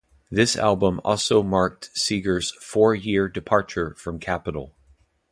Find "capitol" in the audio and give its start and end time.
4.17-4.73